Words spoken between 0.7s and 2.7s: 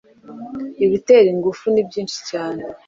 ibitera ingufu nibyinshi cyane